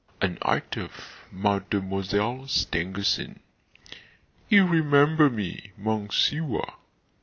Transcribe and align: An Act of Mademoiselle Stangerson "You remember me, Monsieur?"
An 0.19 0.39
Act 0.43 0.77
of 0.77 1.27
Mademoiselle 1.31 2.47
Stangerson 2.47 3.39
"You 4.49 4.65
remember 4.65 5.29
me, 5.29 5.73
Monsieur?" 5.77 6.59